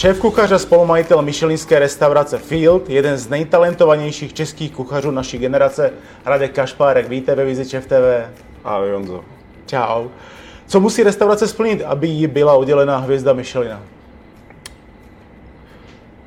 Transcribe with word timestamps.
Šéf 0.00 0.18
kuchař 0.18 0.52
a 0.52 0.58
spolumajitel 0.58 1.22
Michelinské 1.22 1.78
restaurace 1.78 2.38
Field, 2.38 2.90
jeden 2.90 3.16
z 3.16 3.28
nejtalentovanějších 3.28 4.34
českých 4.34 4.72
kuchařů 4.72 5.10
naší 5.10 5.38
generace, 5.38 5.92
Radek 6.24 6.54
Kašpárek. 6.54 7.08
Víte 7.08 7.34
ve 7.34 7.44
Vizi 7.44 7.64
Chef 7.64 7.86
TV. 7.86 8.30
Ahoj 8.64 8.90
Jonzo. 8.90 9.24
Čau. 9.66 10.08
Co 10.66 10.80
musí 10.80 11.02
restaurace 11.02 11.48
splnit, 11.48 11.82
aby 11.82 12.08
jí 12.08 12.26
byla 12.26 12.56
udělena 12.56 12.96
hvězda 12.96 13.32
Michelina? 13.32 13.82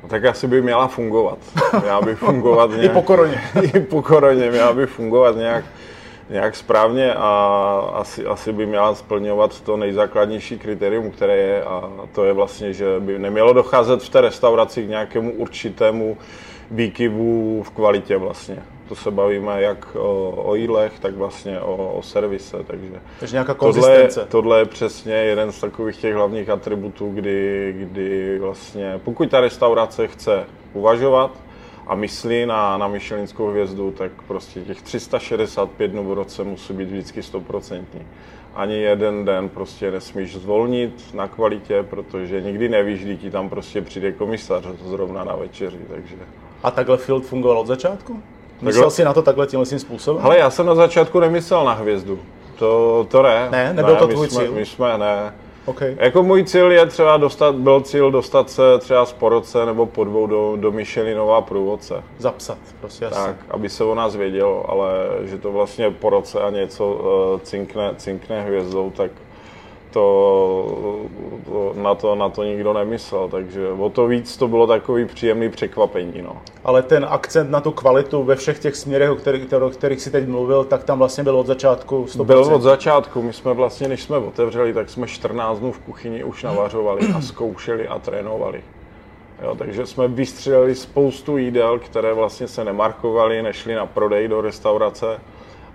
No, 0.02 0.08
tak 0.08 0.24
asi 0.24 0.46
by 0.46 0.62
měla 0.62 0.88
fungovat. 0.88 1.38
Měla 1.82 2.02
by 2.02 2.14
fungovat 2.14 2.70
nějak... 2.70 2.84
I 2.84 2.88
po 2.88 3.02
koroně. 3.02 3.40
I 3.62 3.80
po 3.80 4.02
koroně. 4.02 4.50
Měla 4.50 4.72
by 4.72 4.86
fungovat 4.86 5.36
nějak, 5.36 5.64
nějak 6.30 6.56
správně 6.56 7.14
a 7.14 7.28
asi, 7.94 8.26
asi 8.26 8.52
by 8.52 8.66
měla 8.66 8.94
splňovat 8.94 9.60
to 9.60 9.76
nejzákladnější 9.76 10.58
kritérium, 10.58 11.10
které 11.10 11.36
je 11.36 11.64
a 11.64 11.90
to 12.14 12.24
je 12.24 12.32
vlastně, 12.32 12.72
že 12.72 12.86
by 13.00 13.18
nemělo 13.18 13.52
docházet 13.52 14.02
v 14.02 14.08
té 14.08 14.20
restauraci 14.20 14.82
k 14.84 14.88
nějakému 14.88 15.32
určitému 15.32 16.16
výkyvu 16.70 17.62
v 17.62 17.70
kvalitě 17.70 18.16
vlastně. 18.16 18.62
To 18.88 18.94
se 18.94 19.10
bavíme 19.10 19.62
jak 19.62 19.96
o, 19.96 20.30
o 20.30 20.54
jídlech, 20.54 20.92
tak 21.00 21.14
vlastně 21.14 21.60
o, 21.60 21.92
o 21.98 22.02
servise. 22.02 22.56
Takže, 22.66 22.90
takže 23.20 23.34
nějaká 23.34 23.54
konzistence. 23.54 24.14
Tohle, 24.14 24.30
tohle 24.30 24.58
je 24.58 24.64
přesně 24.64 25.14
jeden 25.14 25.52
z 25.52 25.60
takových 25.60 25.96
těch 25.96 26.14
hlavních 26.14 26.48
atributů, 26.48 27.10
kdy, 27.14 27.74
kdy 27.78 28.38
vlastně, 28.38 29.00
pokud 29.04 29.30
ta 29.30 29.40
restaurace 29.40 30.08
chce 30.08 30.44
uvažovat 30.72 31.30
a 31.86 31.94
myslí 31.94 32.46
na, 32.46 32.78
na 32.78 32.88
Michelinskou 32.88 33.48
hvězdu, 33.48 33.90
tak 33.90 34.12
prostě 34.28 34.60
těch 34.60 34.82
365 34.82 35.88
dnů 35.88 36.04
v 36.08 36.12
roce 36.12 36.44
musí 36.44 36.72
být 36.72 36.88
vždycky 36.88 37.22
stoprocentní. 37.22 38.00
Ani 38.54 38.74
jeden 38.74 39.24
den 39.24 39.48
prostě 39.48 39.90
nesmíš 39.90 40.36
zvolnit 40.36 41.14
na 41.14 41.28
kvalitě, 41.28 41.82
protože 41.82 42.40
nikdy 42.40 42.68
nevíš, 42.68 43.04
kdy 43.04 43.16
ti 43.16 43.30
tam 43.30 43.48
prostě 43.48 43.82
přijde 43.82 44.12
komisař 44.12 44.64
zrovna 44.84 45.24
na 45.24 45.36
večeři, 45.36 45.78
takže... 45.90 46.14
A 46.62 46.70
takhle 46.70 46.96
Field 46.96 47.24
fungoval 47.24 47.58
od 47.58 47.66
začátku? 47.66 48.22
Myslel 48.60 48.82
takhle... 48.82 48.90
jsi 48.90 49.04
na 49.04 49.12
to 49.12 49.22
takhle 49.22 49.46
tímhle 49.46 49.66
tím 49.66 49.78
způsobem? 49.78 50.24
Ale 50.24 50.38
já 50.38 50.50
jsem 50.50 50.66
na 50.66 50.74
začátku 50.74 51.20
nemyslel 51.20 51.64
na 51.64 51.72
hvězdu. 51.72 52.18
To, 52.58 53.06
to 53.10 53.22
ne. 53.22 53.48
Ne, 53.50 53.72
nebyl 53.72 53.94
ne, 53.94 53.98
to 53.98 54.08
tvůj 54.08 54.28
jsme, 54.28 54.42
cíl? 54.42 54.52
My 54.52 54.66
jsme, 54.66 54.98
ne. 54.98 55.34
Okay. 55.66 55.96
Jako 56.00 56.22
můj 56.22 56.44
cíl 56.44 56.72
je 56.72 56.86
třeba 56.86 57.16
dostat, 57.16 57.54
byl 57.54 57.80
cíl 57.80 58.10
dostat 58.10 58.50
se 58.50 58.62
třeba 58.78 59.06
po 59.18 59.28
roce 59.28 59.66
nebo 59.66 59.86
po 59.86 60.04
dvou 60.04 60.26
do, 60.26 60.56
do 60.56 60.72
Michelinova 60.72 61.40
průvodce. 61.40 62.04
Zapsat, 62.18 62.58
prostě 62.80 63.04
jasně. 63.04 63.24
Tak, 63.24 63.36
aby 63.50 63.68
se 63.68 63.84
o 63.84 63.94
nás 63.94 64.16
vědělo, 64.16 64.70
ale 64.70 64.88
že 65.22 65.38
to 65.38 65.52
vlastně 65.52 65.90
po 65.90 66.10
roce 66.10 66.40
a 66.40 66.50
něco 66.50 66.92
uh, 66.92 67.40
cinkne, 67.40 67.94
cinkne 67.96 68.42
hvězdou, 68.42 68.90
tak 68.90 69.10
to, 69.94 71.06
to, 71.44 71.72
na, 71.76 71.94
to, 71.94 72.14
na 72.14 72.28
to 72.28 72.44
nikdo 72.44 72.72
nemyslel, 72.72 73.28
takže 73.28 73.68
o 73.68 73.90
to 73.90 74.06
víc 74.06 74.36
to 74.36 74.48
bylo 74.48 74.66
takový 74.66 75.04
příjemný 75.04 75.48
překvapení. 75.48 76.22
No. 76.22 76.42
Ale 76.64 76.82
ten 76.82 77.06
akcent 77.10 77.50
na 77.50 77.60
tu 77.60 77.70
kvalitu 77.72 78.22
ve 78.22 78.36
všech 78.36 78.58
těch 78.58 78.76
směrech, 78.76 79.10
o 79.10 79.16
kterých, 79.16 79.52
o 79.52 79.70
kterých 79.70 80.00
jsi 80.00 80.10
teď 80.10 80.28
mluvil, 80.28 80.64
tak 80.64 80.84
tam 80.84 80.98
vlastně 80.98 81.24
byl 81.24 81.36
od 81.36 81.46
začátku 81.46 82.04
100%. 82.04 82.24
Byl 82.24 82.54
od 82.54 82.62
začátku, 82.62 83.22
my 83.22 83.32
jsme 83.32 83.54
vlastně, 83.54 83.88
než 83.88 84.02
jsme 84.02 84.16
otevřeli, 84.16 84.72
tak 84.72 84.90
jsme 84.90 85.06
14 85.06 85.58
dnů 85.58 85.72
v 85.72 85.78
kuchyni 85.78 86.24
už 86.24 86.42
navařovali 86.42 87.00
a 87.16 87.20
zkoušeli 87.20 87.88
a 87.88 87.98
trénovali. 87.98 88.62
Jo, 89.42 89.54
takže 89.58 89.86
jsme 89.86 90.08
vystřelili 90.08 90.74
spoustu 90.74 91.36
jídel, 91.36 91.78
které 91.78 92.14
vlastně 92.14 92.48
se 92.48 92.64
nemarkovaly, 92.64 93.42
nešly 93.42 93.74
na 93.74 93.86
prodej 93.86 94.28
do 94.28 94.40
restaurace 94.40 95.20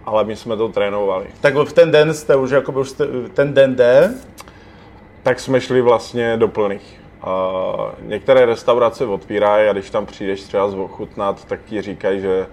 ale 0.05 0.23
my 0.23 0.35
jsme 0.35 0.57
to 0.57 0.69
trénovali. 0.69 1.27
Tak 1.41 1.55
v 1.55 1.73
ten 1.73 1.91
den 1.91 2.13
jste 2.13 2.35
už, 2.35 2.51
jako 2.51 2.71
už 2.71 2.89
jste, 2.89 3.05
ten 3.33 3.53
den 3.53 3.75
jde? 3.75 4.13
Tak 5.23 5.39
jsme 5.39 5.61
šli 5.61 5.81
vlastně 5.81 6.37
do 6.37 6.47
plných. 6.47 7.01
Uh, 7.27 7.85
některé 8.01 8.45
restaurace 8.45 9.05
otvírají 9.05 9.69
a 9.69 9.73
když 9.73 9.89
tam 9.89 10.05
přijdeš 10.05 10.41
třeba 10.41 10.65
ochutnat, 10.65 11.45
tak 11.45 11.59
ti 11.65 11.81
říkají, 11.81 12.21
že, 12.21 12.47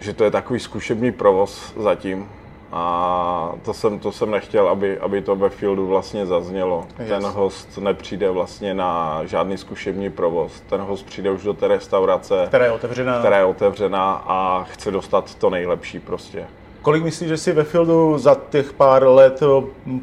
že 0.00 0.12
to 0.12 0.24
je 0.24 0.30
takový 0.30 0.60
zkušební 0.60 1.12
provoz 1.12 1.72
zatím. 1.76 2.28
A 2.76 3.52
to 3.62 3.74
jsem, 3.74 3.98
to 3.98 4.12
jsem 4.12 4.30
nechtěl, 4.30 4.68
aby, 4.68 4.98
aby 4.98 5.22
to 5.22 5.36
ve 5.36 5.48
fieldu 5.48 5.86
vlastně 5.86 6.26
zaznělo. 6.26 6.86
Yes. 6.98 7.08
Ten 7.08 7.24
host 7.24 7.78
nepřijde 7.78 8.30
vlastně 8.30 8.74
na 8.74 9.20
žádný 9.24 9.58
zkušební 9.58 10.10
provoz. 10.10 10.62
Ten 10.68 10.80
host 10.80 11.06
přijde 11.06 11.30
už 11.30 11.42
do 11.42 11.52
té 11.54 11.68
restaurace, 11.68 12.44
která 12.48 12.64
je 12.64 12.70
otevřená, 12.70 13.18
která 13.18 13.38
je 13.38 13.44
otevřená 13.44 14.24
a 14.26 14.64
chce 14.64 14.90
dostat 14.90 15.34
to 15.34 15.50
nejlepší 15.50 16.00
prostě. 16.00 16.46
Kolik 16.82 17.04
myslíš, 17.04 17.28
že 17.28 17.36
jsi 17.36 17.52
ve 17.52 17.64
fieldu 17.64 18.18
za 18.18 18.36
těch 18.50 18.72
pár 18.72 19.06
let 19.06 19.40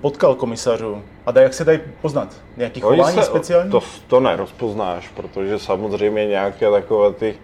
potkal 0.01 0.35
komisařů? 0.35 1.03
A 1.25 1.31
dá, 1.31 1.41
jak 1.41 1.53
se 1.53 1.65
dají 1.65 1.79
poznat? 2.01 2.27
Nějaký 2.57 2.81
chování 2.81 3.17
se, 3.17 3.23
speciální? 3.23 3.71
To, 3.71 3.81
to 4.07 4.19
nerozpoznáš, 4.19 5.07
protože 5.07 5.59
samozřejmě 5.59 6.25
nějaké 6.25 6.71
takové 6.71 7.13
ty 7.13 7.35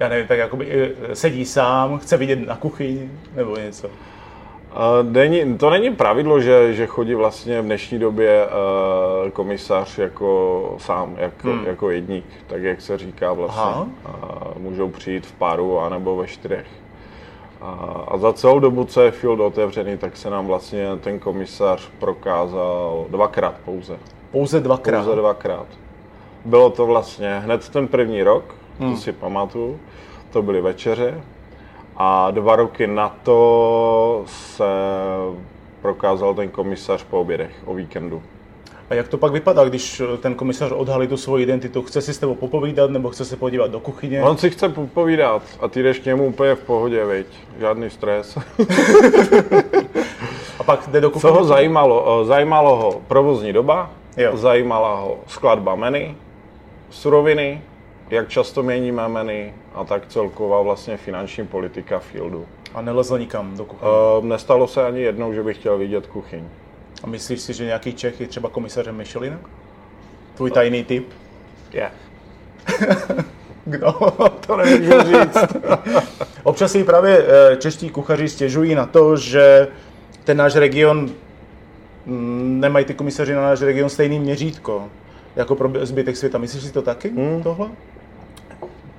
já 0.00 0.08
nevím, 0.08 0.26
tak 0.26 0.38
jakoby 0.38 0.66
eh, 0.70 1.16
sedí 1.16 1.44
sám, 1.44 1.98
chce 1.98 2.16
vidět 2.16 2.46
na 2.46 2.56
kuchyni 2.56 3.10
nebo 3.34 3.56
něco. 3.56 3.90
Není, 5.02 5.58
to 5.58 5.70
není 5.70 5.94
pravidlo, 5.94 6.40
že, 6.40 6.74
že 6.74 6.86
chodí 6.86 7.14
vlastně 7.14 7.62
v 7.62 7.64
dnešní 7.64 7.98
době 7.98 8.46
uh, 8.46 9.30
komisař 9.30 9.98
jako 9.98 10.74
sám, 10.78 11.14
jak, 11.18 11.44
hmm. 11.44 11.66
jako 11.66 11.90
jedník, 11.90 12.24
tak 12.46 12.62
jak 12.62 12.80
se 12.80 12.98
říká 12.98 13.32
vlastně. 13.32 13.72
Uh, 13.72 14.58
můžou 14.58 14.88
přijít 14.88 15.26
v 15.26 15.32
páru 15.32 15.80
anebo 15.80 16.16
ve 16.16 16.26
čtyřech. 16.26 16.66
A 18.08 18.18
za 18.18 18.32
celou 18.32 18.58
dobu, 18.58 18.84
co 18.84 19.02
je 19.02 19.10
field 19.10 19.40
otevřený, 19.40 19.96
tak 19.96 20.16
se 20.16 20.30
nám 20.30 20.46
vlastně 20.46 20.86
ten 21.00 21.18
komisař 21.18 21.90
prokázal 21.98 23.06
dvakrát 23.10 23.54
pouze. 23.64 23.98
Pouze 24.30 24.60
dvakrát? 24.60 25.04
Pouze 25.04 25.16
dvakrát. 25.16 25.66
Bylo 26.44 26.70
to 26.70 26.86
vlastně 26.86 27.38
hned 27.38 27.68
ten 27.68 27.88
první 27.88 28.22
rok, 28.22 28.54
hmm. 28.78 28.94
to 28.94 29.00
si 29.00 29.12
pamatuju. 29.12 29.80
To 30.30 30.42
byly 30.42 30.60
večeře. 30.60 31.20
A 31.96 32.30
dva 32.30 32.56
roky 32.56 32.86
na 32.86 33.16
to 33.22 34.22
se 34.26 34.64
prokázal 35.82 36.34
ten 36.34 36.48
komisař 36.48 37.04
po 37.04 37.20
obědech 37.20 37.50
o 37.64 37.74
víkendu. 37.74 38.22
A 38.90 38.94
jak 38.94 39.08
to 39.08 39.18
pak 39.18 39.32
vypadá, 39.32 39.64
když 39.64 40.02
ten 40.20 40.34
komisař 40.34 40.72
odhalí 40.72 41.08
tu 41.08 41.16
svoji 41.16 41.42
identitu? 41.42 41.82
Chce 41.82 42.02
si 42.02 42.14
s 42.14 42.18
tebou 42.18 42.34
popovídat 42.34 42.90
nebo 42.90 43.10
chce 43.10 43.24
se 43.24 43.36
podívat 43.36 43.70
do 43.70 43.80
kuchyně? 43.80 44.22
On 44.22 44.36
si 44.36 44.50
chce 44.50 44.68
popovídat 44.68 45.42
a 45.60 45.68
ty 45.68 45.82
jdeš 45.82 45.98
k 45.98 46.04
němu 46.04 46.26
úplně 46.26 46.54
v 46.54 46.62
pohodě, 46.62 47.04
veď. 47.04 47.26
Žádný 47.58 47.90
stres. 47.90 48.38
a 50.58 50.64
pak 50.64 50.88
jde 50.88 51.00
do 51.00 51.10
kuchyně? 51.10 51.32
Co 51.32 51.38
ho 51.38 51.44
zajímalo? 51.44 52.24
Zajímalo 52.24 52.76
ho 52.76 53.00
provozní 53.08 53.52
doba, 53.52 53.90
jo. 54.16 54.36
zajímala 54.36 54.94
ho 54.94 55.18
skladba 55.26 55.74
menu, 55.74 56.14
suroviny, 56.90 57.62
jak 58.10 58.28
často 58.28 58.62
měníme 58.62 59.08
menu 59.08 59.52
a 59.74 59.84
tak 59.84 60.06
celková 60.06 60.62
vlastně 60.62 60.96
finanční 60.96 61.46
politika 61.46 61.98
Fieldu. 61.98 62.46
A 62.74 62.80
nelezl 62.80 63.18
nikam 63.18 63.56
do 63.56 63.64
kuchyně? 63.64 63.90
Uh, 64.18 64.24
nestalo 64.24 64.68
se 64.68 64.86
ani 64.86 65.00
jednou, 65.00 65.32
že 65.32 65.42
bych 65.42 65.58
chtěl 65.58 65.78
vidět 65.78 66.06
kuchyň. 66.06 66.44
A 67.02 67.06
myslíš 67.06 67.40
si, 67.40 67.54
že 67.54 67.64
nějaký 67.64 67.92
Čech 67.92 68.20
je 68.20 68.26
třeba 68.26 68.48
komisařem 68.48 68.96
Michelina? 68.96 69.38
Tvůj 70.34 70.50
tajný 70.50 70.84
tip? 70.84 71.08
Je. 71.72 71.78
Yeah. 71.80 71.92
Kdo? 73.64 73.92
to 74.46 74.56
nemůžu 74.56 74.92
říct. 75.02 75.38
Občas 76.42 76.72
si 76.72 76.84
právě 76.84 77.26
eh, 77.26 77.56
čeští 77.56 77.90
kuchaři 77.90 78.28
stěžují 78.28 78.74
na 78.74 78.86
to, 78.86 79.16
že 79.16 79.68
ten 80.24 80.36
náš 80.36 80.54
region 80.54 81.10
mm, 82.06 82.60
nemají 82.60 82.84
ty 82.84 82.94
komisaři 82.94 83.34
na 83.34 83.42
náš 83.42 83.60
region 83.60 83.88
stejný 83.88 84.18
měřítko 84.18 84.88
jako 85.36 85.56
pro 85.56 85.70
zbytek 85.86 86.16
světa. 86.16 86.38
Myslíš 86.38 86.62
si 86.62 86.72
to 86.72 86.82
taky, 86.82 87.08
hmm. 87.08 87.42
tohle? 87.42 87.68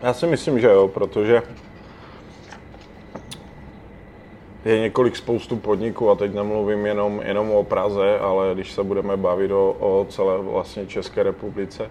Já 0.02 0.14
si 0.14 0.28
myslím, 0.28 0.60
že 0.60 0.68
jo, 0.68 0.88
protože 0.88 1.42
je 4.66 4.80
několik 4.80 5.16
spoustu 5.16 5.56
podniků 5.56 6.10
a 6.10 6.16
teď 6.16 6.34
nemluvím 6.34 6.86
jenom, 6.86 7.22
jenom 7.26 7.52
o 7.52 7.64
Praze, 7.64 8.20
ale 8.20 8.54
když 8.54 8.72
se 8.72 8.84
budeme 8.84 9.18
bavit 9.18 9.52
o, 9.52 9.72
o 9.80 10.06
celé 10.10 10.38
vlastně 10.38 10.86
České 10.86 11.24
republice, 11.24 11.90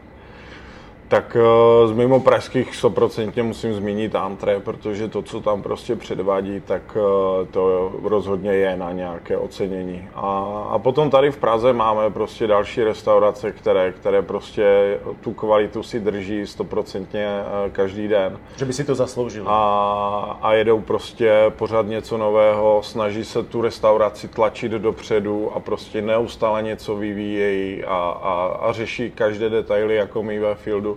tak 1.08 1.36
eh, 1.36 1.88
z 1.88 1.92
mimo 1.92 2.20
pražských 2.20 2.72
100% 2.72 3.42
musím 3.42 3.74
zmínit 3.74 4.14
Antre, 4.14 4.60
protože 4.60 5.08
to, 5.08 5.22
co 5.22 5.40
tam 5.40 5.62
prostě 5.62 5.96
předvádí, 5.96 6.60
tak 6.60 6.82
eh, 6.96 7.46
to 7.46 7.92
rozhodně 8.02 8.50
je 8.50 8.76
na 8.76 8.92
nějaké 8.92 9.36
ocenění. 9.36 10.08
A, 10.14 10.28
a 10.70 10.78
potom 10.78 11.10
tady 11.10 11.30
v 11.30 11.36
Praze 11.36 11.72
máme 11.72 12.10
prostě 12.10 12.46
další 12.46 12.84
restaurace, 12.84 13.52
které, 13.52 13.92
které 13.92 14.22
prostě 14.22 14.98
tu 15.20 15.32
kvalitu 15.32 15.82
si 15.82 16.00
drží 16.00 16.42
100% 16.42 17.06
eh, 17.14 17.70
každý 17.72 18.08
den. 18.08 18.38
Že 18.56 18.64
by 18.64 18.72
si 18.72 18.84
to 18.84 18.94
zasloužil. 18.94 19.44
A, 19.48 20.38
a 20.42 20.52
jedou 20.52 20.80
prostě 20.80 21.32
pořád 21.48 21.86
něco 21.86 22.18
nového, 22.18 22.80
snaží 22.82 23.24
se 23.24 23.42
tu 23.42 23.60
restauraci 23.62 24.28
tlačit 24.28 24.72
dopředu 24.72 25.50
a 25.54 25.60
prostě 25.60 26.02
neustále 26.02 26.62
něco 26.62 26.96
vyvíjejí 26.96 27.84
a, 27.84 27.94
a, 28.22 28.58
a 28.60 28.72
řeší 28.72 29.10
každé 29.10 29.50
detaily 29.50 29.94
jako 29.94 30.22
my 30.22 30.38
ve 30.38 30.54
Fieldu 30.54 30.95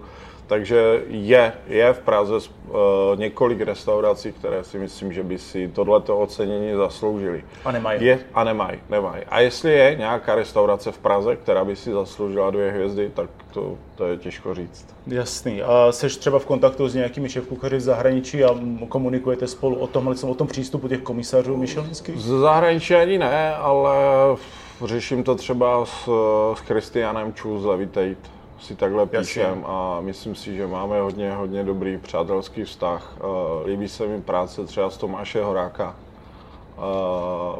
Takže 0.49 1.03
je, 1.07 1.53
je 1.67 1.93
v 1.93 1.99
Praze 1.99 2.33
uh, 2.35 2.75
několik 3.15 3.61
restaurací, 3.61 4.31
které 4.31 4.63
si 4.63 4.79
myslím, 4.79 5.13
že 5.13 5.23
by 5.23 5.37
si 5.37 5.67
tohleto 5.67 6.19
ocenění 6.19 6.75
zasloužili. 6.75 7.43
A 7.65 7.71
nemají. 7.71 8.05
Je, 8.05 8.19
a 8.33 8.43
nemají, 8.43 8.79
nemají. 8.89 9.23
A 9.29 9.39
jestli 9.39 9.73
je 9.73 9.95
nějaká 9.95 10.35
restaurace 10.35 10.91
v 10.91 10.97
Praze, 10.97 11.35
která 11.35 11.65
by 11.65 11.75
si 11.75 11.91
zasloužila 11.91 12.49
dvě 12.49 12.71
hvězdy, 12.71 13.11
tak 13.13 13.29
to, 13.53 13.77
to 13.95 14.05
je 14.05 14.17
těžko 14.17 14.53
říct. 14.53 14.85
Jasný. 15.07 15.61
A 15.61 15.91
jsi 15.91 16.07
třeba 16.07 16.39
v 16.39 16.45
kontaktu 16.45 16.87
s 16.87 16.95
nějakými 16.95 17.29
šéfkuchaři 17.29 17.77
v 17.77 17.81
zahraničí 17.81 18.43
a 18.43 18.55
komunikujete 18.89 19.47
spolu 19.47 19.75
o 19.75 19.87
tom, 19.87 20.15
o 20.23 20.35
tom 20.35 20.47
přístupu 20.47 20.87
těch 20.87 21.01
komisařů 21.01 21.57
Michelinských? 21.57 22.17
Z 22.17 22.27
zahraničí 22.27 22.95
ani 22.95 23.17
ne, 23.17 23.55
ale 23.55 23.95
řeším 24.85 25.23
to 25.23 25.35
třeba 25.35 25.85
s, 25.85 26.09
s 26.53 26.59
Christianem 26.59 27.33
Chu 27.41 27.59
z 27.59 27.65
Levitate 27.65 28.38
si 28.61 28.75
takhle 28.75 29.05
píšem 29.05 29.65
a 29.67 29.97
myslím 30.01 30.35
si, 30.35 30.55
že 30.55 30.67
máme 30.67 31.01
hodně, 31.01 31.31
hodně 31.31 31.63
dobrý 31.63 31.97
přátelský 31.97 32.63
vztah. 32.63 33.17
Líbí 33.65 33.87
se 33.87 34.07
mi 34.07 34.21
práce 34.21 34.65
třeba 34.65 34.89
z 34.89 34.97
Tomáše 34.97 35.43
Horáka. 35.43 35.95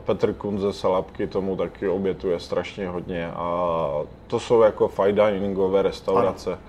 Petr 0.05 0.33
Kun 0.33 0.59
ze 0.59 0.73
Salapky 0.73 1.27
tomu 1.27 1.55
taky 1.55 1.89
obětuje 1.89 2.39
strašně 2.39 2.87
hodně 2.87 3.31
a 3.31 3.89
to 4.27 4.39
jsou 4.39 4.61
jako 4.61 4.87
fine 4.87 5.31
diningové 5.31 5.81
restaurace. 5.81 6.51
Ano. 6.51 6.59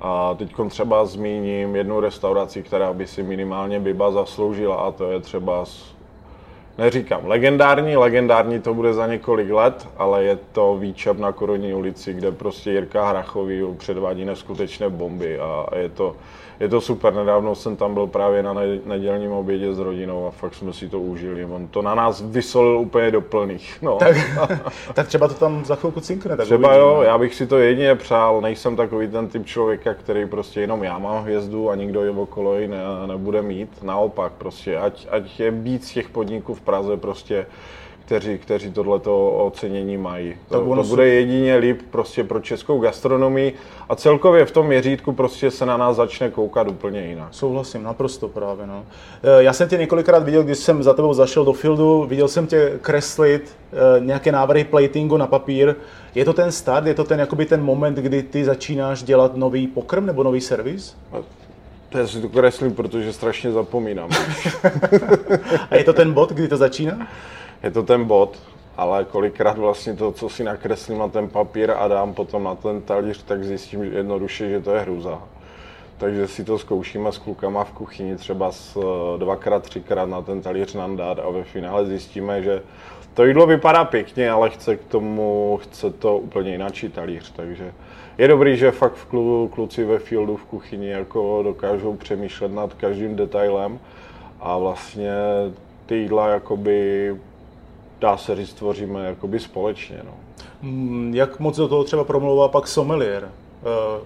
A 0.00 0.34
teď 0.34 0.54
třeba 0.68 1.04
zmíním 1.04 1.76
jednu 1.76 2.00
restauraci, 2.00 2.62
která 2.62 2.92
by 2.92 3.06
si 3.06 3.22
minimálně 3.22 3.80
Biba 3.80 4.10
zasloužila 4.10 4.76
a 4.76 4.90
to 4.90 5.10
je 5.10 5.20
třeba 5.20 5.64
neříkám 6.78 7.20
legendární, 7.24 7.96
legendární 7.96 8.60
to 8.60 8.74
bude 8.74 8.94
za 8.94 9.06
několik 9.06 9.50
let, 9.50 9.88
ale 9.96 10.24
je 10.24 10.38
to 10.52 10.76
výčep 10.76 11.18
na 11.18 11.32
Koronní 11.32 11.74
ulici, 11.74 12.14
kde 12.14 12.32
prostě 12.32 12.70
Jirka 12.70 13.08
Hrachový 13.08 13.62
předvádí 13.76 14.24
neskutečné 14.24 14.88
bomby 14.90 15.38
a 15.38 15.66
je 15.76 15.88
to, 15.88 16.16
je 16.60 16.68
to 16.68 16.80
super. 16.80 17.14
Nedávno 17.14 17.54
jsem 17.54 17.76
tam 17.76 17.94
byl 17.94 18.06
právě 18.06 18.42
na 18.42 18.54
nedělním 18.84 19.32
obědě 19.32 19.74
s 19.74 19.78
rodinou 19.78 20.26
a 20.26 20.30
fakt 20.30 20.54
jsme 20.54 20.72
si 20.72 20.88
to 20.88 21.00
užili. 21.00 21.44
On 21.44 21.68
to 21.68 21.82
na 21.82 21.94
nás 21.94 22.22
vysolil 22.26 22.78
úplně 22.78 23.10
do 23.10 23.20
plných. 23.20 23.78
No. 23.82 23.96
Tak, 23.96 24.16
tak 24.94 25.06
třeba 25.06 25.28
to 25.28 25.34
tam 25.34 25.64
za 25.64 25.76
chvilku 25.76 26.00
cinkne. 26.00 26.36
Tak 26.36 26.46
třeba 26.46 26.68
uvidíme. 26.68 26.86
jo, 26.86 27.02
já 27.02 27.18
bych 27.18 27.34
si 27.34 27.46
to 27.46 27.58
jedině 27.58 27.94
přál. 27.94 28.40
Nejsem 28.40 28.76
takový 28.76 29.08
ten 29.08 29.28
typ 29.28 29.46
člověka, 29.46 29.94
který 29.94 30.26
prostě 30.26 30.60
jenom 30.60 30.84
já 30.84 30.98
mám 30.98 31.22
hvězdu 31.22 31.70
a 31.70 31.74
nikdo 31.74 32.04
je 32.04 32.10
okolo 32.10 32.58
ji 32.58 32.68
ne, 32.68 32.78
nebude 33.06 33.42
mít. 33.42 33.82
Naopak 33.82 34.32
prostě, 34.32 34.76
ať, 34.76 35.06
ať 35.10 35.40
je 35.40 35.50
víc 35.50 35.90
těch 35.90 36.08
podniků 36.08 36.54
v 36.54 36.60
Praze 36.70 36.96
prostě 36.96 37.46
kteří, 38.10 38.38
kteří 38.38 38.72
tohleto 38.72 39.30
ocenění 39.30 39.96
mají. 39.96 40.34
To, 40.48 40.64
to, 40.64 40.74
to 40.74 40.82
bude 40.82 41.08
jedině 41.08 41.56
líp 41.56 41.80
prostě 41.90 42.24
pro 42.24 42.40
českou 42.40 42.80
gastronomii 42.80 43.54
a 43.88 43.96
celkově 43.96 44.46
v 44.46 44.50
tom 44.50 44.66
měřítku 44.66 45.12
prostě 45.12 45.50
se 45.50 45.66
na 45.66 45.76
nás 45.76 45.96
začne 45.96 46.30
koukat 46.30 46.68
úplně 46.68 47.06
jinak. 47.06 47.28
Souhlasím, 47.30 47.82
naprosto 47.82 48.28
právě. 48.28 48.66
No. 48.66 48.84
Eh, 49.22 49.42
já 49.42 49.52
jsem 49.52 49.68
tě 49.68 49.76
několikrát 49.76 50.22
viděl, 50.22 50.42
když 50.42 50.58
jsem 50.58 50.82
za 50.82 50.94
tebou 50.94 51.14
zašel 51.14 51.44
do 51.44 51.52
fieldu, 51.52 52.06
viděl 52.08 52.28
jsem 52.28 52.46
tě 52.46 52.78
kreslit 52.80 53.56
eh, 53.72 54.00
nějaké 54.00 54.32
návrhy 54.32 54.64
platingu 54.64 55.16
na 55.16 55.26
papír. 55.26 55.74
Je 56.14 56.24
to 56.24 56.32
ten 56.32 56.52
start, 56.52 56.86
je 56.86 56.94
to 56.94 57.04
ten, 57.04 57.20
jakoby 57.20 57.46
ten 57.46 57.62
moment, 57.62 57.98
kdy 57.98 58.22
ty 58.22 58.44
začínáš 58.44 59.02
dělat 59.02 59.36
nový 59.36 59.66
pokrm 59.66 60.06
nebo 60.06 60.22
nový 60.22 60.40
servis? 60.40 60.96
To 61.90 61.98
já 61.98 62.06
si 62.06 62.20
to 62.20 62.28
kreslím, 62.28 62.74
protože 62.74 63.12
strašně 63.12 63.52
zapomínám. 63.52 64.10
a 65.70 65.76
je 65.76 65.84
to 65.84 65.92
ten 65.92 66.12
bod, 66.12 66.32
kdy 66.32 66.48
to 66.48 66.56
začíná? 66.56 67.08
je 67.62 67.70
to 67.70 67.82
ten 67.82 68.04
bod, 68.04 68.38
ale 68.76 69.04
kolikrát 69.04 69.58
vlastně 69.58 69.94
to, 69.94 70.12
co 70.12 70.28
si 70.28 70.44
nakreslím 70.44 70.98
na 70.98 71.08
ten 71.08 71.28
papír 71.28 71.70
a 71.70 71.88
dám 71.88 72.14
potom 72.14 72.44
na 72.44 72.54
ten 72.54 72.82
talíř, 72.82 73.22
tak 73.22 73.44
zjistím 73.44 73.82
jednoduše, 73.82 74.50
že 74.50 74.60
to 74.60 74.74
je 74.74 74.80
hruza. 74.80 75.22
Takže 75.98 76.28
si 76.28 76.44
to 76.44 76.58
zkoušíme 76.58 77.12
s 77.12 77.18
klukama 77.18 77.64
v 77.64 77.72
kuchyni 77.72 78.16
třeba 78.16 78.52
s 78.52 78.76
eh, 78.76 79.18
dvakrát, 79.18 79.62
třikrát 79.62 80.08
na 80.08 80.22
ten 80.22 80.42
talíř 80.42 80.74
nám 80.74 80.96
dát 80.96 81.18
a 81.18 81.30
ve 81.30 81.44
finále 81.44 81.86
zjistíme, 81.86 82.42
že 82.42 82.62
to 83.14 83.24
jídlo 83.24 83.46
vypadá 83.46 83.84
pěkně, 83.84 84.30
ale 84.30 84.50
chce 84.50 84.76
k 84.76 84.84
tomu, 84.84 85.60
chce 85.62 85.90
to 85.90 86.18
úplně 86.18 86.52
jináčí 86.52 86.88
talíř, 86.88 87.32
takže 87.36 87.72
je 88.20 88.28
dobrý, 88.28 88.56
že 88.56 88.70
fakt 88.70 88.94
v 88.94 89.04
klu, 89.04 89.48
kluci 89.48 89.84
ve 89.84 89.98
fieldu 89.98 90.36
v 90.36 90.44
kuchyni 90.44 90.88
jako 90.88 91.40
dokážou 91.44 91.96
přemýšlet 91.96 92.52
nad 92.52 92.74
každým 92.74 93.16
detailem 93.16 93.78
a 94.40 94.58
vlastně 94.58 95.12
ty 95.86 95.96
jídla 95.96 96.28
jakoby 96.28 97.16
dá 98.00 98.16
se 98.16 98.36
říct, 98.36 98.52
tvoříme 98.52 99.06
jakoby 99.06 99.40
společně. 99.40 100.00
No. 100.04 100.10
Mm, 100.62 101.12
jak 101.14 101.40
moc 101.40 101.56
do 101.56 101.68
toho 101.68 101.84
třeba 101.84 102.04
promlouvá 102.04 102.48
pak 102.48 102.68
sommelier? 102.68 103.28
Eh, 103.28 104.00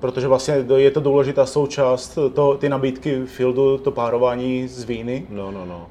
protože 0.00 0.28
vlastně 0.28 0.54
je 0.76 0.90
to 0.90 1.00
důležitá 1.00 1.46
součást 1.46 2.18
to, 2.34 2.56
ty 2.56 2.68
nabídky 2.68 3.26
fieldu, 3.26 3.78
to 3.78 3.90
párování 3.90 4.68
z 4.68 4.84
víny. 4.84 5.26
No, 5.30 5.50
no, 5.50 5.64
no. 5.64 5.86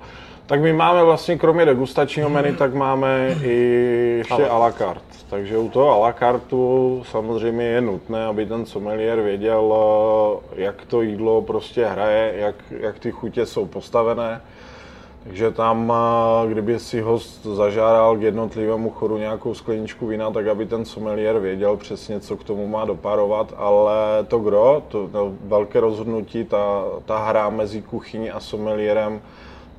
Tak 0.47 0.62
my 0.62 0.74
máme 0.74 1.03
vlastně 1.03 1.38
kromě 1.38 1.65
degustačního 1.65 2.30
menu, 2.30 2.56
tak 2.56 2.74
máme 2.74 3.36
i 3.44 3.53
ještě 4.18 4.47
a 4.47 4.57
la 4.57 4.71
carte. 4.71 5.15
Takže 5.30 5.57
u 5.57 5.69
toho 5.69 5.92
a 5.92 5.97
la 5.97 6.13
cartu 6.13 7.03
samozřejmě 7.12 7.65
je 7.65 7.81
nutné, 7.81 8.25
aby 8.25 8.45
ten 8.45 8.65
sommelier 8.65 9.21
věděl, 9.21 9.75
eh, 9.75 10.62
jak 10.62 10.86
to 10.86 11.01
jídlo 11.01 11.42
prostě 11.42 11.86
hraje, 11.86 12.33
jak, 12.36 12.56
jak 12.69 13.00
ty 13.00 13.12
chutě 13.12 13.45
jsou 13.45 13.65
postavené. 13.65 14.42
Takže 15.24 15.51
tam, 15.51 15.94
kdyby 16.47 16.80
si 16.80 17.01
host 17.01 17.45
zažádal 17.45 18.18
k 18.18 18.21
jednotlivému 18.21 18.89
choru 18.89 19.18
nějakou 19.18 19.53
skleničku 19.53 20.07
vína, 20.07 20.31
tak 20.31 20.47
aby 20.47 20.65
ten 20.65 20.86
sommelier 20.86 21.39
věděl 21.39 21.77
přesně, 21.77 22.19
co 22.19 22.38
k 22.38 22.44
tomu 22.44 22.68
má 22.68 22.86
doparovat, 22.86 23.53
ale 23.57 23.95
to 24.27 24.39
gro, 24.39 24.83
to, 24.88 25.07
to 25.07 25.33
velké 25.44 25.80
rozhodnutí, 25.80 26.44
ta, 26.44 26.83
ta 27.06 27.18
hra 27.18 27.50
mezi 27.50 27.81
kuchyní 27.81 28.31
a 28.31 28.39
sommelierem, 28.39 29.21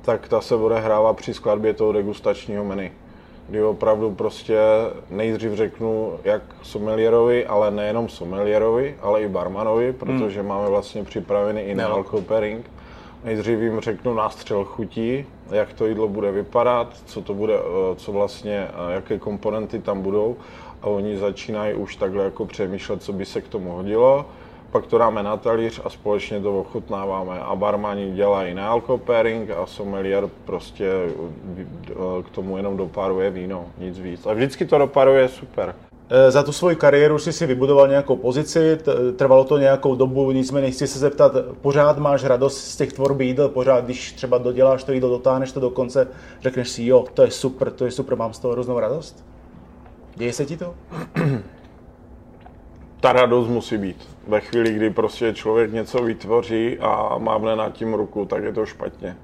tak 0.07 0.27
ta 0.27 0.41
se 0.41 0.55
odehrává 0.55 1.13
při 1.13 1.33
skladbě 1.33 1.73
toho 1.73 1.91
degustačního 1.91 2.65
menu. 2.65 2.89
Kdy 3.49 3.63
opravdu 3.63 4.11
prostě 4.11 4.59
nejdřív 5.09 5.53
řeknu 5.53 6.19
jak 6.23 6.41
sommelierovi, 6.61 7.45
ale 7.45 7.71
nejenom 7.71 8.09
sommelierovi, 8.09 8.95
ale 9.01 9.21
i 9.21 9.27
barmanovi, 9.27 9.93
protože 9.93 10.39
hmm. 10.39 10.49
máme 10.49 10.69
vlastně 10.69 11.03
připravený 11.03 11.61
i 11.61 11.75
no. 11.75 12.05
pairing 12.27 12.65
Nejdřív 13.23 13.59
jim 13.59 13.79
řeknu 13.79 14.13
nástřel 14.13 14.65
chutí, 14.65 15.25
jak 15.51 15.73
to 15.73 15.87
jídlo 15.87 16.07
bude 16.07 16.31
vypadat, 16.31 16.87
co 17.05 17.21
to 17.21 17.33
bude, 17.33 17.53
eh, 17.55 17.95
co 17.95 18.11
vlastně, 18.11 18.67
eh, 18.67 18.93
jaké 18.93 19.19
komponenty 19.19 19.79
tam 19.79 20.01
budou 20.01 20.35
a 20.81 20.87
oni 20.87 21.17
začínají 21.17 21.73
už 21.73 21.95
takhle 21.95 22.23
jako 22.23 22.45
přemýšlet, 22.45 23.03
co 23.03 23.13
by 23.13 23.25
se 23.25 23.41
k 23.41 23.47
tomu 23.47 23.71
hodilo. 23.71 24.25
Pak 24.71 24.85
to 24.85 24.97
dáme 24.97 25.23
na 25.23 25.37
talíř 25.37 25.81
a 25.83 25.89
společně 25.89 26.41
to 26.41 26.59
ochutnáváme. 26.59 27.39
A 27.39 27.55
barmani 27.55 28.11
dělají 28.11 28.53
nealko 28.53 28.97
pairing 28.97 29.49
a 29.49 29.65
sommelier 29.65 30.29
prostě 30.45 30.91
eh, 30.91 32.23
k 32.23 32.29
tomu 32.29 32.57
jenom 32.57 32.77
doparuje 32.77 33.29
víno, 33.29 33.65
nic 33.77 33.99
víc. 33.99 34.25
A 34.25 34.33
vždycky 34.33 34.65
to 34.65 34.77
doparuje 34.77 35.29
super. 35.29 35.75
Eh, 36.09 36.31
za 36.31 36.43
tu 36.43 36.51
svoji 36.51 36.75
kariéru 36.75 37.19
jsi 37.19 37.33
si 37.33 37.45
vybudoval 37.45 37.87
nějakou 37.87 38.15
pozici, 38.15 38.77
trvalo 39.15 39.43
to 39.43 39.57
nějakou 39.57 39.95
dobu, 39.95 40.31
nicméně 40.31 40.71
chci 40.71 40.87
se 40.87 40.99
zeptat, 40.99 41.31
pořád 41.61 41.97
máš 41.97 42.23
radost 42.23 42.57
z 42.57 42.77
těch 42.77 42.93
tvorby 42.93 43.25
jídel, 43.25 43.49
pořád, 43.49 43.85
když 43.85 44.11
třeba 44.11 44.37
doděláš 44.37 44.83
to 44.83 44.91
jídlo, 44.91 45.09
dotáhneš 45.09 45.51
to 45.51 45.59
do 45.59 45.69
konce, 45.69 46.07
řekneš 46.41 46.69
si, 46.69 46.85
jo, 46.85 47.05
to 47.13 47.21
je 47.21 47.31
super, 47.31 47.71
to 47.71 47.85
je 47.85 47.91
super, 47.91 48.15
mám 48.15 48.33
z 48.33 48.39
toho 48.39 48.51
hroznou 48.51 48.79
radost? 48.79 49.25
Děje 50.15 50.33
se 50.33 50.45
ti 50.45 50.57
to? 50.57 50.75
Ta 52.99 53.13
radost 53.13 53.47
musí 53.47 53.77
být. 53.77 54.16
Ve 54.27 54.39
chvíli, 54.39 54.73
kdy 54.73 54.89
prostě 54.89 55.33
člověk 55.33 55.73
něco 55.73 56.03
vytvoří 56.03 56.77
a 56.79 57.17
mávne 57.17 57.55
nad 57.55 57.73
tím 57.73 57.93
ruku, 57.93 58.25
tak 58.25 58.43
je 58.43 58.53
to 58.53 58.65
špatně 58.65 59.17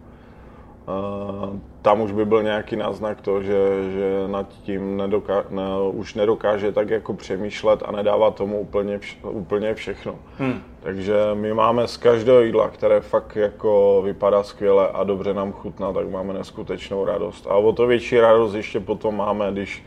tam 1.82 2.02
už 2.02 2.12
by 2.12 2.26
byl 2.26 2.44
nějaký 2.44 2.76
náznak 2.76 3.22
to, 3.22 3.44
že, 3.44 3.68
že 3.94 4.28
nad 4.28 4.48
tím 4.50 4.98
nedoká, 4.98 5.46
ne, 5.50 5.64
už 5.92 6.14
nedokáže 6.14 6.72
tak 6.72 6.90
jako 6.90 7.14
přemýšlet 7.14 7.84
a 7.86 7.92
nedává 7.92 8.32
tomu 8.32 8.60
úplně, 8.60 8.98
vš, 8.98 9.18
úplně 9.24 9.74
všechno. 9.74 10.16
Hmm. 10.38 10.64
Takže 10.80 11.16
my 11.34 11.54
máme 11.54 11.88
z 11.88 11.98
každého 11.98 12.42
jídla, 12.42 12.70
které 12.70 13.02
fakt 13.02 13.36
jako 13.36 14.02
vypadá 14.06 14.44
skvěle 14.44 14.88
a 14.88 15.04
dobře 15.04 15.34
nám 15.34 15.52
chutná, 15.52 15.94
tak 15.94 16.10
máme 16.10 16.34
neskutečnou 16.34 17.06
radost. 17.06 17.48
A 17.50 17.56
o 17.56 17.74
to 17.74 17.88
větší 17.88 18.20
radost 18.20 18.54
ještě 18.54 18.80
potom 18.80 19.18
máme, 19.18 19.52
když, 19.52 19.84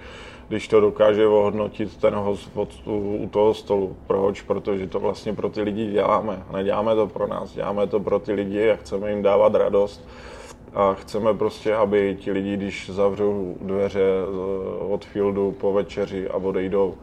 když 0.48 0.68
to 0.68 0.80
dokáže 0.80 1.26
ohodnotit 1.26 1.96
ten 1.96 2.14
host 2.14 2.50
u 2.86 3.28
toho 3.32 3.54
stolu. 3.54 3.96
Proč? 4.06 4.42
Protože 4.42 4.86
to 4.86 5.00
vlastně 5.00 5.32
pro 5.32 5.48
ty 5.48 5.62
lidi 5.62 5.90
děláme. 5.92 6.42
Neděláme 6.52 6.94
to 6.94 7.06
pro 7.06 7.26
nás, 7.26 7.54
děláme 7.54 7.86
to 7.86 8.00
pro 8.00 8.18
ty 8.18 8.32
lidi 8.32 8.70
a 8.70 8.76
chceme 8.76 9.10
jim 9.10 9.22
dávat 9.22 9.54
radost 9.54 10.08
a 10.74 10.94
chceme 10.94 11.34
prostě, 11.34 11.74
aby 11.74 12.16
ti 12.20 12.32
lidi, 12.32 12.56
když 12.56 12.90
zavřou 12.90 13.56
dveře 13.60 14.00
od 14.78 15.04
fieldu 15.04 15.52
po 15.60 15.72
večeři 15.72 16.28
a 16.28 16.36
odejdou, 16.36 16.94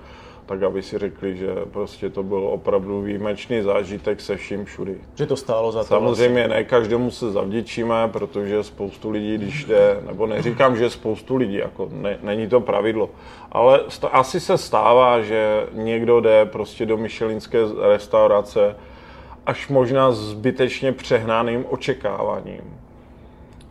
tak 0.46 0.64
aby 0.64 0.84
si 0.84 0.98
řekli, 0.98 1.38
že 1.38 1.48
prostě 1.72 2.10
to 2.10 2.24
byl 2.24 2.48
opravdu 2.48 3.02
výjimečný 3.02 3.62
zážitek 3.62 4.22
se 4.22 4.38
vším 4.38 4.66
všudy. 4.66 4.96
Že 5.16 5.26
to 5.26 5.36
stálo 5.36 5.72
za 5.72 5.80
to. 5.80 5.86
Samozřejmě 5.86 6.42
vlastně. 6.42 6.58
ne 6.58 6.64
každému 6.64 7.12
se 7.12 7.32
zavděčíme, 7.32 8.08
protože 8.08 8.64
spoustu 8.64 9.10
lidí, 9.10 9.38
když 9.38 9.66
jde, 9.66 10.00
nebo 10.06 10.28
neříkám, 10.28 10.78
že 10.78 10.90
spoustu 10.90 11.36
lidí, 11.36 11.56
jako 11.56 11.90
ne, 11.92 12.18
není 12.24 12.48
to 12.48 12.60
pravidlo, 12.60 13.10
ale 13.52 13.80
st- 13.88 14.10
asi 14.12 14.40
se 14.40 14.58
stává, 14.58 15.22
že 15.22 15.68
někdo 15.72 16.22
jde 16.22 16.46
prostě 16.46 16.86
do 16.86 16.98
myšelinské 16.98 17.60
restaurace, 17.82 18.76
až 19.46 19.68
možná 19.68 20.12
zbytečně 20.12 20.92
přehnaným 20.92 21.66
očekáváním. 21.70 22.62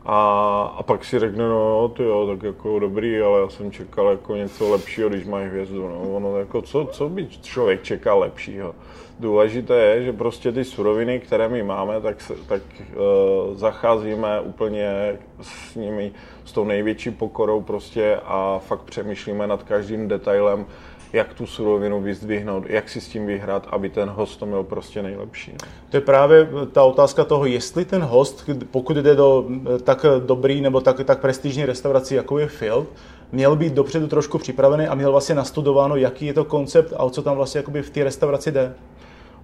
A, 0.06 0.62
a 0.76 0.82
pak 0.82 1.04
si 1.04 1.18
řekne, 1.18 1.48
no 1.48 1.88
ty 1.88 2.02
jo, 2.02 2.26
tak 2.26 2.42
jako 2.42 2.78
dobrý, 2.78 3.20
ale 3.20 3.40
já 3.40 3.48
jsem 3.48 3.72
čekal 3.72 4.10
jako 4.10 4.36
něco 4.36 4.70
lepšího, 4.70 5.08
když 5.08 5.24
mají 5.24 5.46
hvězdu. 5.46 5.88
No, 5.88 6.00
ono 6.16 6.38
jako 6.38 6.62
co, 6.62 6.88
co 6.92 7.08
by 7.08 7.28
člověk 7.28 7.82
čekal 7.82 8.18
lepšího? 8.18 8.74
Důležité 9.20 9.74
je, 9.74 10.04
že 10.04 10.12
prostě 10.12 10.52
ty 10.52 10.64
suroviny, 10.64 11.20
které 11.20 11.48
my 11.48 11.62
máme, 11.62 12.00
tak, 12.00 12.16
tak 12.46 12.62
uh, 12.78 13.56
zacházíme 13.56 14.40
úplně 14.40 15.18
s 15.40 15.74
nimi 15.74 16.12
s 16.44 16.52
tou 16.52 16.64
největší 16.64 17.10
pokorou 17.10 17.60
prostě 17.60 18.16
a 18.24 18.58
fakt 18.58 18.82
přemýšlíme 18.82 19.46
nad 19.46 19.62
každým 19.62 20.08
detailem, 20.08 20.66
jak 21.12 21.34
tu 21.34 21.46
surovinu 21.46 22.00
vyzdvihnout, 22.00 22.64
jak 22.66 22.88
si 22.88 23.00
s 23.00 23.08
tím 23.08 23.26
vyhrát, 23.26 23.66
aby 23.70 23.88
ten 23.88 24.08
host 24.08 24.36
to 24.36 24.46
měl 24.46 24.64
prostě 24.64 25.02
nejlepší. 25.02 25.54
To 25.90 25.96
je 25.96 26.00
právě 26.00 26.48
ta 26.72 26.82
otázka 26.82 27.24
toho, 27.24 27.46
jestli 27.46 27.84
ten 27.84 28.02
host, 28.02 28.50
pokud 28.70 28.96
jde 28.96 29.14
do 29.14 29.46
tak 29.84 30.06
dobrý 30.26 30.60
nebo 30.60 30.80
tak, 30.80 31.04
tak 31.04 31.20
prestižní 31.20 31.66
restauraci, 31.66 32.14
jako 32.14 32.38
je 32.38 32.46
Field, 32.46 32.88
měl 33.32 33.56
být 33.56 33.72
dopředu 33.72 34.06
trošku 34.06 34.38
připravený 34.38 34.86
a 34.86 34.94
měl 34.94 35.10
vlastně 35.10 35.34
nastudováno, 35.34 35.96
jaký 35.96 36.26
je 36.26 36.34
to 36.34 36.44
koncept 36.44 36.92
a 36.96 36.98
o 36.98 37.10
co 37.10 37.22
tam 37.22 37.36
vlastně 37.36 37.62
v 37.82 37.90
té 37.90 38.04
restauraci 38.04 38.52
jde. 38.52 38.74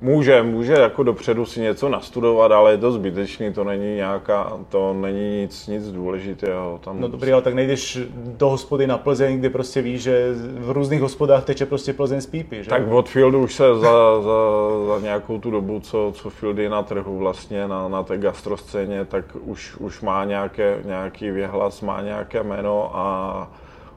Může, 0.00 0.42
může 0.42 0.72
jako 0.72 1.02
dopředu 1.02 1.46
si 1.46 1.60
něco 1.60 1.88
nastudovat, 1.88 2.52
ale 2.52 2.70
je 2.70 2.78
to 2.78 2.92
zbytečný, 2.92 3.52
to 3.52 3.64
není 3.64 3.94
nějaká, 3.94 4.52
to 4.68 4.92
není 4.92 5.40
nic, 5.40 5.66
nic 5.66 5.92
důležitého. 5.92 6.80
Tam 6.84 7.00
no 7.00 7.08
dobrý, 7.08 7.32
ale 7.32 7.42
tak 7.42 7.54
nejdeš 7.54 7.98
do 8.14 8.48
hospody 8.48 8.86
na 8.86 8.98
Plzeň, 8.98 9.38
kde 9.38 9.50
prostě 9.50 9.82
víš, 9.82 10.02
že 10.02 10.34
v 10.58 10.70
různých 10.70 11.00
hospodách 11.00 11.44
teče 11.44 11.66
prostě 11.66 11.92
Plzeň 11.92 12.20
z 12.20 12.26
pípy, 12.26 12.64
že? 12.64 12.70
Tak 12.70 12.82
od 12.90 13.08
Fieldu 13.08 13.42
už 13.42 13.54
se 13.54 13.74
za, 13.74 14.22
za, 14.22 14.38
za 14.86 15.00
nějakou 15.02 15.38
tu 15.38 15.50
dobu, 15.50 15.80
co, 15.80 16.12
co 16.14 16.30
Field 16.30 16.58
je 16.58 16.70
na 16.70 16.82
trhu 16.82 17.18
vlastně, 17.18 17.68
na, 17.68 17.88
na 17.88 18.02
té 18.02 18.18
gastroscéně, 18.18 19.04
tak 19.04 19.24
už, 19.40 19.76
už 19.76 20.00
má 20.00 20.24
nějaké, 20.24 20.78
nějaký 20.84 21.30
věhlas, 21.30 21.80
má 21.80 22.00
nějaké 22.00 22.42
jméno 22.42 22.90
a 22.94 23.48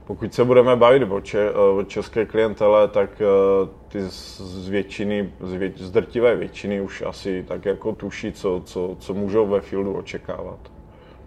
pokud 0.06 0.34
se 0.34 0.44
budeme 0.44 0.76
bavit 0.76 1.04
o, 1.10 1.22
če, 1.22 1.40
eh, 1.40 1.54
o 1.54 1.84
české 1.84 2.26
klientele, 2.26 2.88
tak 2.88 3.10
eh, 3.22 3.70
ty 3.88 4.02
z 4.10 4.70
většiny, 4.70 5.34
z, 5.40 5.54
vě, 5.54 5.72
z 5.76 5.92
drtivé 5.92 6.36
většiny 6.36 6.82
už 6.82 7.04
asi 7.08 7.46
tak 7.48 7.66
jako 7.66 7.92
tuší, 7.92 8.32
co, 8.32 8.62
co, 8.66 8.96
co 9.00 9.14
můžou 9.14 9.48
ve 9.48 9.62
fieldu 9.62 9.94
očekávat. 9.94 10.60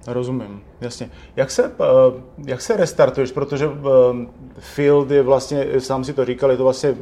Rozumím, 0.06 0.62
jasně. 0.80 1.10
Jak 1.36 1.50
se, 1.50 1.64
eh, 1.64 2.22
jak 2.46 2.60
se 2.60 2.76
restartuješ, 2.76 3.32
protože 3.32 3.70
field 4.58 5.10
je 5.10 5.22
vlastně, 5.22 5.80
sám 5.80 6.04
si 6.04 6.12
to 6.12 6.24
říkal, 6.24 6.50
je 6.50 6.56
to 6.56 6.64
vlastně 6.64 6.96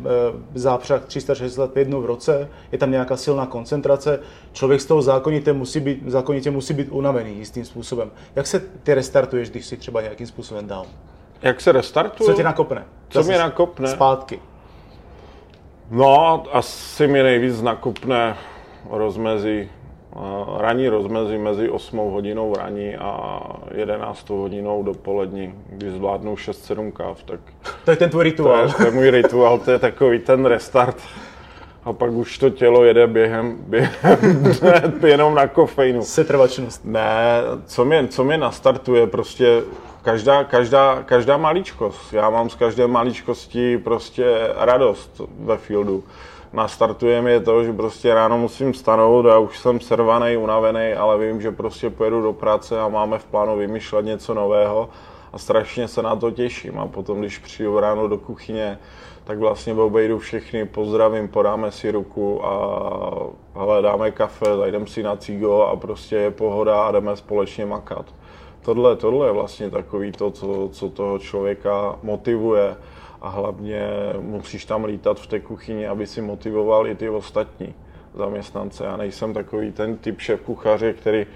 zápřah 0.55 1.05
365 1.05 1.85
dnů 1.85 2.02
v 2.02 2.07
roce, 2.07 2.49
je 2.73 2.79
tam 2.79 2.91
nějaká 2.91 3.17
silná 3.17 3.47
koncentrace, 3.47 4.21
člověk 4.52 4.81
z 4.81 4.87
toho 4.87 5.02
zákonitě 5.02 5.52
musí 5.52 5.81
být, 5.81 6.02
zákonitě 6.07 6.50
musí 6.50 6.75
být 6.75 6.88
unavený 6.91 7.38
jistým 7.38 7.64
způsobem. 7.64 8.11
Jak 8.37 8.47
se 8.47 8.61
ty 8.83 8.95
restartuješ, 8.95 9.50
když 9.50 9.67
si 9.67 9.76
třeba 9.76 10.00
nějakým 10.00 10.26
způsobem 10.26 10.67
dál? 10.67 10.87
Jak 11.42 11.61
se 11.61 11.72
restartuje? 11.72 12.26
Co 12.26 12.37
tě 12.37 12.42
nakopne? 12.42 12.84
Co 13.08 13.22
mě 13.22 13.38
nakopne? 13.38 13.88
Zpátky. 13.88 14.40
No, 15.90 16.44
asi 16.52 17.06
mi 17.06 17.22
nejvíc 17.22 17.62
nakopne 17.62 18.37
rozmezí, 18.90 19.70
ranní 20.56 20.88
rozmezí 20.88 21.38
mezi 21.38 21.70
8 21.70 21.99
hodinou 21.99 22.54
raní 22.54 22.96
a 22.96 23.40
11 23.75 24.30
hodinou 24.30 24.82
dopolední, 24.82 25.54
když 25.68 25.92
zvládnu 25.92 26.34
6-7 26.34 26.92
káv, 26.92 27.22
tak... 27.22 27.40
To 27.84 27.90
je 27.90 27.96
ten 27.96 28.11
tvůj 28.11 28.25
rituál. 28.25 28.58
To 28.58 28.68
je, 28.68 28.75
to 28.75 28.84
je 28.84 28.90
můj 28.90 29.11
rituál, 29.11 29.58
to 29.58 29.70
je 29.70 29.78
takový 29.78 30.18
ten 30.18 30.46
restart. 30.46 30.96
A 31.84 31.92
pak 31.92 32.11
už 32.11 32.38
to 32.38 32.50
tělo 32.50 32.84
jede 32.84 33.06
během, 33.06 33.56
během 33.66 34.44
jenom 35.06 35.34
na 35.34 35.46
kofeinu. 35.46 36.02
Setrvačnost. 36.02 36.84
Ne, 36.84 37.40
co 37.66 37.84
mě, 37.84 38.08
co 38.08 38.25
mě 38.25 38.38
nastartuje, 38.38 39.06
prostě 39.06 39.62
každá, 40.02 40.44
každá, 40.44 41.02
každá 41.02 41.37
maličkost. 41.37 42.12
Já 42.12 42.30
mám 42.30 42.50
z 42.50 42.54
každé 42.54 42.87
maličkosti 42.87 43.78
prostě 43.78 44.37
radost 44.56 45.21
ve 45.38 45.56
fieldu. 45.56 46.04
Nastartuje 46.52 47.23
mi 47.23 47.40
to, 47.40 47.64
že 47.64 47.73
prostě 47.73 48.14
ráno 48.14 48.38
musím 48.38 48.75
stanout 48.75 49.26
a 49.26 49.38
už 49.38 49.59
jsem 49.59 49.80
servaný, 49.80 50.37
unavený, 50.37 50.92
ale 50.92 51.18
vím, 51.18 51.40
že 51.40 51.50
prostě 51.50 51.90
pojedu 51.90 52.23
do 52.23 52.32
práce 52.32 52.80
a 52.80 52.88
máme 52.88 53.18
v 53.18 53.25
plánu 53.25 53.56
vymýšlet 53.56 54.04
něco 54.04 54.35
nového 54.35 54.88
a 55.32 55.38
strašně 55.38 55.88
se 55.88 56.02
na 56.02 56.16
to 56.16 56.30
těším. 56.30 56.78
A 56.78 56.87
potom, 56.87 57.21
když 57.21 57.38
přijdu 57.38 57.80
ráno 57.80 58.09
do 58.09 58.18
kuchyně, 58.18 58.78
tak 59.25 59.38
vlastně 59.38 59.75
obejdu 59.75 60.18
všechny, 60.18 60.66
pozdravím, 60.66 61.28
podáme 61.28 61.71
si 61.71 61.90
ruku 61.90 62.47
a 62.47 62.80
hele, 63.54 63.82
dáme 63.82 64.11
kafe, 64.11 64.56
zajdeme 64.56 64.87
si 64.87 65.02
na 65.02 65.16
cigo 65.16 65.62
a 65.62 65.76
prostě 65.76 66.16
je 66.16 66.30
pohoda 66.30 66.82
a 66.82 66.90
jdeme 66.90 67.16
společně 67.16 67.66
makat 67.66 68.06
tohle, 68.62 68.97
tohle 68.97 69.26
je 69.26 69.33
vlastně 69.33 69.71
takový 69.71 70.12
to, 70.12 70.31
co, 70.31 70.69
co 70.73 70.88
toho 70.88 71.19
člověka 71.19 71.99
motivuje 72.02 72.76
a 73.21 73.28
hlavně 73.28 73.88
musíš 74.21 74.64
tam 74.64 74.85
lítat 74.85 75.21
v 75.21 75.26
té 75.26 75.40
kuchyni, 75.40 75.87
aby 75.88 76.07
si 76.07 76.23
motivoval 76.23 76.87
i 76.87 76.95
ty 76.95 77.09
ostatní 77.09 77.75
zaměstnance. 78.14 78.85
Já 78.85 78.97
nejsem 78.97 79.35
takový 79.35 79.73
ten 79.73 79.97
typ 79.97 80.21
šéf 80.21 80.40
kuchaře, 80.40 80.92
který 80.92 81.26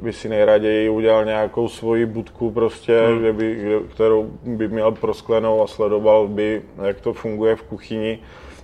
by 0.00 0.12
si 0.12 0.28
nejraději 0.28 0.88
udělal 0.88 1.24
nějakou 1.24 1.68
svoji 1.68 2.06
budku 2.06 2.50
prostě, 2.50 3.00
hmm. 3.06 3.18
kde 3.18 3.32
by, 3.32 3.80
kterou 3.90 4.30
by 4.44 4.68
měl 4.68 4.92
prosklenou 4.92 5.62
a 5.62 5.66
sledoval 5.66 6.28
by, 6.28 6.62
jak 6.82 7.00
to 7.00 7.12
funguje 7.12 7.56
v 7.56 7.62
kuchyni 7.62 8.18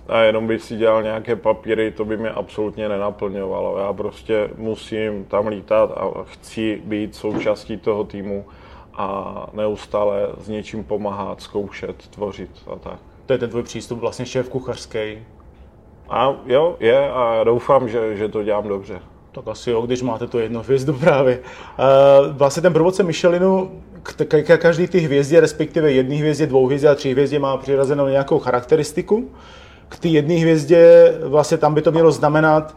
a 0.07 0.19
jenom 0.21 0.47
by 0.47 0.59
si 0.59 0.77
dělal 0.77 1.03
nějaké 1.03 1.35
papíry, 1.35 1.91
to 1.91 2.05
by 2.05 2.17
mě 2.17 2.29
absolutně 2.29 2.89
nenaplňovalo. 2.89 3.79
Já 3.79 3.93
prostě 3.93 4.49
musím 4.57 5.25
tam 5.25 5.47
lítat 5.47 5.91
a 5.91 6.23
chci 6.23 6.81
být 6.85 7.15
součástí 7.15 7.77
toho 7.77 8.03
týmu 8.03 8.45
a 8.93 9.47
neustále 9.53 10.27
s 10.37 10.47
něčím 10.49 10.83
pomáhat, 10.83 11.41
zkoušet, 11.41 12.07
tvořit 12.07 12.49
a 12.73 12.75
tak. 12.75 12.99
To 13.25 13.33
je 13.33 13.39
ten 13.39 13.49
tvůj 13.49 13.63
přístup 13.63 13.99
vlastně 13.99 14.25
šéf 14.25 14.49
kuchařský. 14.49 15.17
A 16.09 16.35
jo, 16.45 16.75
je 16.79 17.11
a 17.11 17.33
já 17.35 17.43
doufám, 17.43 17.89
že, 17.89 18.17
že 18.17 18.27
to 18.27 18.43
dělám 18.43 18.67
dobře. 18.67 18.99
Tak 19.31 19.47
asi 19.47 19.71
jo, 19.71 19.81
když 19.81 20.01
máte 20.01 20.27
tu 20.27 20.39
jednu 20.39 20.59
hvězdu 20.59 20.93
právě. 20.93 21.39
Uh, 21.39 22.35
vlastně 22.35 22.61
ten 22.61 22.73
průvodce 22.73 23.03
Michelinu, 23.03 23.81
k, 24.03 24.57
každý 24.57 24.87
ty 24.87 24.99
hvězdě, 24.99 25.39
respektive 25.39 25.91
jedné 25.91 26.15
hvězdě, 26.15 26.47
dvou 26.47 26.65
hvězdě 26.65 26.87
a 26.87 26.95
tří 26.95 27.11
hvězdě 27.11 27.39
má 27.39 27.57
přirazenou 27.57 28.07
nějakou 28.07 28.39
charakteristiku 28.39 29.29
k 29.91 29.99
té 29.99 30.07
jedné 30.07 30.33
hvězdě, 30.33 31.13
vlastně 31.23 31.57
tam 31.57 31.73
by 31.73 31.81
to 31.81 31.91
mělo 31.91 32.11
znamenat, 32.11 32.75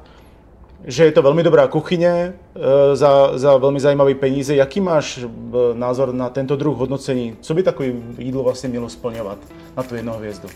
že 0.85 1.04
je 1.04 1.12
to 1.12 1.23
velmi 1.23 1.42
dobrá 1.42 1.66
kuchyně 1.66 2.35
eh, 2.56 2.97
za, 2.97 3.38
za 3.38 3.56
velmi 3.56 3.80
zajímavé 3.80 4.14
peníze. 4.14 4.54
Jaký 4.54 4.80
máš 4.80 5.18
eh, 5.18 5.28
názor 5.75 6.14
na 6.14 6.28
tento 6.28 6.56
druh 6.56 6.76
hodnocení? 6.76 7.37
Co 7.40 7.54
by 7.54 7.62
takové 7.62 7.88
jídlo 8.18 8.42
vlastně 8.42 8.68
mělo 8.68 8.88
splňovat 8.88 9.38
na 9.76 9.83
tu 9.83 9.94
jednu 9.94 10.12
hvězdu? 10.12 10.49